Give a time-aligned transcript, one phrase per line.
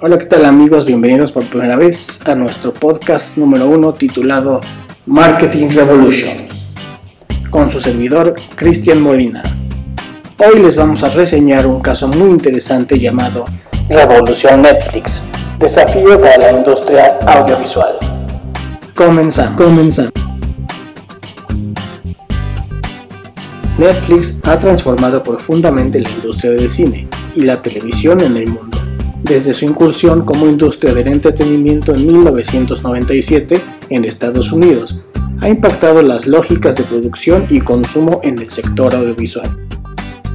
[0.00, 0.86] Hola, ¿qué tal amigos?
[0.86, 4.60] Bienvenidos por primera vez a nuestro podcast número uno titulado
[5.06, 6.68] Marketing Revolutions
[7.50, 9.42] con su servidor Cristian Molina.
[10.36, 13.44] Hoy les vamos a reseñar un caso muy interesante llamado
[13.90, 15.22] Revolución Netflix,
[15.58, 17.96] desafío para la industria audiovisual.
[18.94, 19.60] Comenzamos.
[19.60, 20.12] Comenzamos.
[23.78, 28.77] Netflix ha transformado profundamente la industria del cine y la televisión en el mundo.
[29.22, 34.98] Desde su incursión como industria del entretenimiento en 1997 en Estados Unidos,
[35.40, 39.66] ha impactado las lógicas de producción y consumo en el sector audiovisual.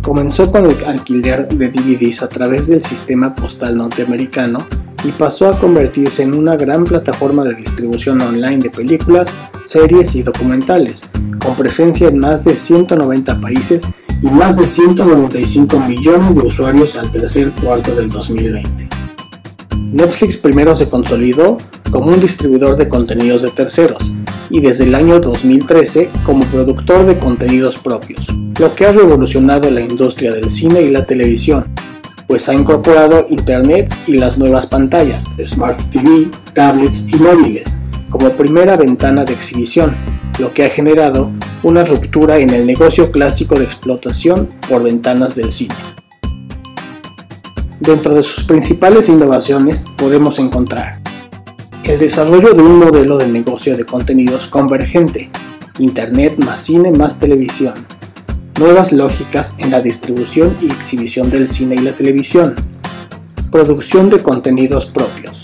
[0.01, 4.67] Comenzó con el alquiler de DVDs a través del sistema postal norteamericano
[5.03, 10.23] y pasó a convertirse en una gran plataforma de distribución online de películas, series y
[10.23, 11.09] documentales,
[11.43, 13.83] con presencia en más de 190 países
[14.23, 18.87] y más de 195 millones de usuarios al tercer cuarto del 2020.
[19.91, 21.57] Netflix primero se consolidó
[21.91, 24.15] como un distribuidor de contenidos de terceros
[24.49, 28.27] y desde el año 2013 como productor de contenidos propios,
[28.59, 31.65] lo que ha revolucionado la industria del cine y la televisión,
[32.25, 37.77] pues ha incorporado Internet y las nuevas pantallas, Smart TV, tablets y móviles,
[38.09, 39.93] como primera ventana de exhibición,
[40.39, 41.31] lo que ha generado
[41.63, 45.75] una ruptura en el negocio clásico de explotación por ventanas del cine.
[47.79, 51.01] Dentro de sus principales innovaciones podemos encontrar
[51.83, 55.29] el desarrollo de un modelo de negocio de contenidos convergente,
[55.79, 57.73] Internet más cine más televisión,
[58.59, 62.55] nuevas lógicas en la distribución y exhibición del cine y la televisión,
[63.51, 65.42] producción de contenidos propios,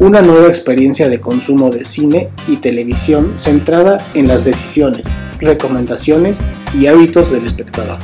[0.00, 5.06] una nueva experiencia de consumo de cine y televisión centrada en las decisiones,
[5.40, 6.40] recomendaciones
[6.78, 7.98] y hábitos del espectador.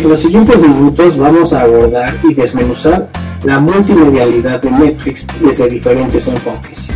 [0.00, 3.08] En los siguientes minutos vamos a abordar y desmenuzar
[3.44, 6.88] la multimedialidad de Netflix desde diferentes enfoques.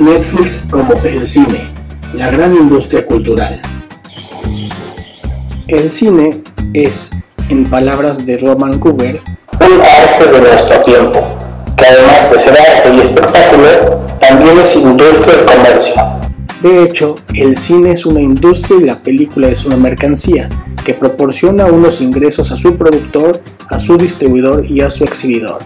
[0.00, 1.66] Netflix como el cine,
[2.14, 3.60] la gran industria cultural.
[5.68, 6.42] El cine
[6.72, 7.10] es,
[7.48, 9.20] en palabras de Roman Cooper,
[9.60, 11.37] un arte de nuestro tiempo,
[11.78, 13.68] que además de ser arte y espectáculo,
[14.18, 15.94] también es industria y comercio.
[16.60, 20.48] De hecho, el cine es una industria y la película es una mercancía
[20.84, 25.58] que proporciona unos ingresos a su productor, a su distribuidor y a su exhibidor.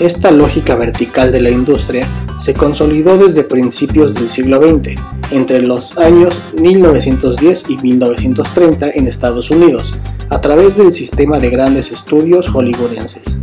[0.00, 2.06] Esta lógica vertical de la industria
[2.38, 4.98] se consolidó desde principios del siglo XX,
[5.32, 9.94] entre los años 1910 y 1930 en Estados Unidos,
[10.30, 13.42] a través del sistema de grandes estudios hollywoodenses.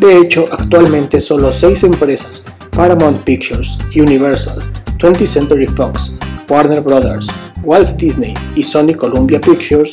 [0.00, 4.62] De hecho, actualmente solo seis empresas, Paramount Pictures, Universal,
[4.96, 6.16] 20th Century Fox,
[6.48, 7.26] Warner Brothers,
[7.62, 9.92] Walt Disney y Sony Columbia Pictures,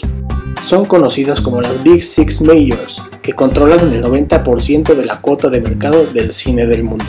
[0.63, 5.59] son conocidas como las Big Six Majors, que controlan el 90% de la cuota de
[5.59, 7.03] mercado del cine del mundo.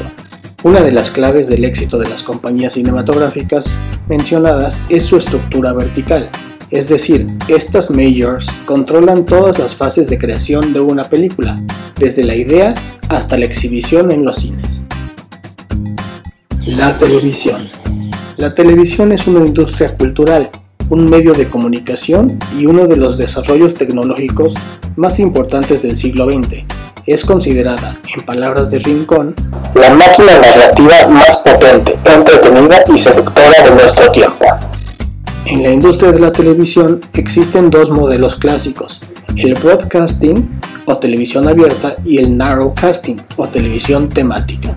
[0.64, 3.72] Una de las claves del éxito de las compañías cinematográficas
[4.08, 6.28] mencionadas es su estructura vertical,
[6.70, 11.60] es decir, estas majors controlan todas las fases de creación de una película,
[11.98, 12.74] desde la idea
[13.08, 14.84] hasta la exhibición en los cines.
[16.66, 17.60] La televisión.
[18.36, 20.50] La televisión es una industria cultural
[20.90, 24.54] un medio de comunicación y uno de los desarrollos tecnológicos
[24.96, 26.64] más importantes del siglo XX.
[27.06, 29.34] Es considerada, en palabras de Rincón,
[29.74, 34.44] la máquina narrativa más potente, entretenida y seductora de nuestro tiempo.
[35.50, 39.00] En la industria de la televisión existen dos modelos clásicos,
[39.34, 44.76] el broadcasting o televisión abierta y el narrowcasting o televisión temática.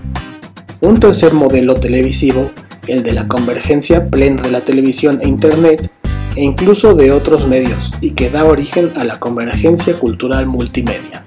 [0.80, 2.50] Un tercer modelo televisivo,
[2.86, 5.90] el de la convergencia plena de la televisión e Internet,
[6.36, 11.22] e incluso de otros medios y que da origen a la convergencia cultural multimedia.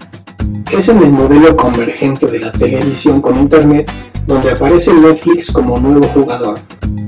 [0.75, 3.91] Es en el modelo convergente de la televisión con Internet
[4.25, 6.59] donde aparece Netflix como nuevo jugador,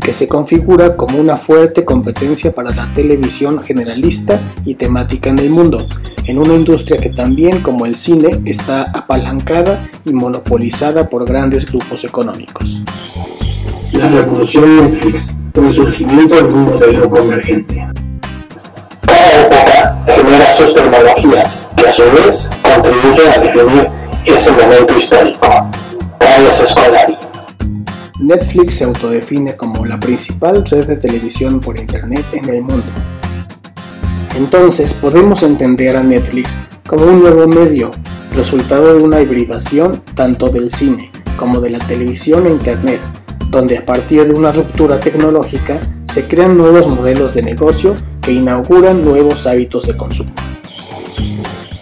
[0.01, 5.50] que se configura como una fuerte competencia para la televisión generalista y temática en el
[5.50, 5.88] mundo,
[6.25, 12.03] en una industria que también como el cine está apalancada y monopolizada por grandes grupos
[12.03, 12.81] económicos.
[13.93, 17.87] La revolución Netflix el surgimiento de un modelo convergente.
[19.02, 23.90] Cada época genera sus tecnologías que a su vez contribuyen a definir
[24.25, 25.67] ese momento histórico.
[26.19, 27.16] Carlos Escolari.
[28.19, 32.91] Netflix se autodefine como la principal red de televisión por Internet en el mundo.
[34.35, 36.55] Entonces podemos entender a Netflix
[36.87, 37.91] como un nuevo medio,
[38.35, 42.99] resultado de una hibridación tanto del cine como de la televisión e Internet,
[43.49, 49.03] donde a partir de una ruptura tecnológica se crean nuevos modelos de negocio que inauguran
[49.03, 50.31] nuevos hábitos de consumo.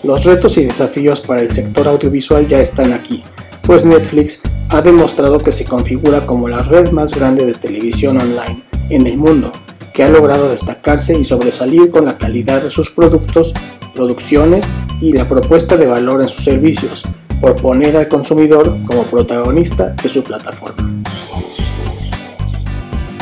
[0.03, 3.23] Los retos y desafíos para el sector audiovisual ya están aquí,
[3.65, 8.63] pues Netflix ha demostrado que se configura como la red más grande de televisión online
[8.89, 9.51] en el mundo,
[9.93, 13.53] que ha logrado destacarse y sobresalir con la calidad de sus productos,
[13.95, 14.65] producciones
[15.01, 17.03] y la propuesta de valor en sus servicios,
[17.41, 21.03] por poner al consumidor como protagonista de su plataforma.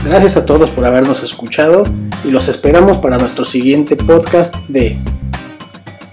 [0.06, 1.84] Gracias a todos por habernos escuchado
[2.25, 4.98] y los esperamos para nuestro siguiente podcast de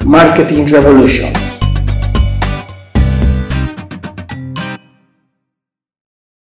[0.05, 1.40] Marketing Revolution.